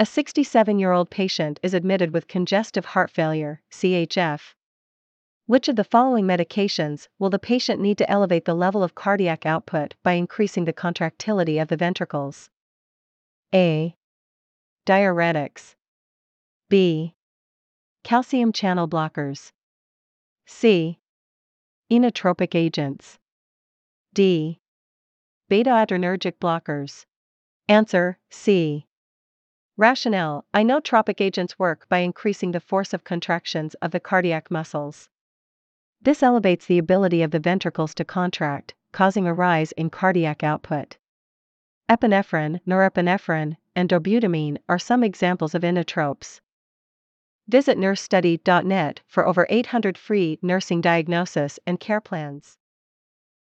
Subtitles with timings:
[0.00, 4.54] A 67 year old patient is admitted with congestive heart failure, CHF.
[5.46, 9.44] Which of the following medications will the patient need to elevate the level of cardiac
[9.44, 12.48] output by increasing the contractility of the ventricles?
[13.52, 13.96] A.
[14.86, 15.74] Diuretics.
[16.68, 17.16] B.
[18.04, 19.50] Calcium channel blockers.
[20.46, 21.00] C.
[21.90, 23.18] Inotropic agents.
[24.14, 24.60] D.
[25.48, 27.04] Beta adrenergic blockers.
[27.68, 28.86] Answer C.
[29.80, 35.08] Rationale Inotropic agents work by increasing the force of contractions of the cardiac muscles.
[36.02, 40.96] This elevates the ability of the ventricles to contract, causing a rise in cardiac output.
[41.88, 46.40] Epinephrine, norepinephrine, and dobutamine are some examples of inotropes.
[47.46, 52.58] Visit nursestudy.net for over 800 free nursing diagnosis and care plans.